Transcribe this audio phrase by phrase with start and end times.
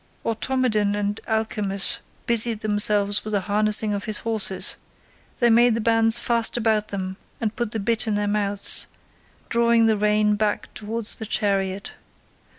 [0.25, 4.77] Automedon and Alcimus busied themselves with the harnessing of his horses;
[5.39, 8.87] they made the bands fast about them, and put the bit in their mouths,
[9.47, 11.93] drawing the reins back towards the chariot.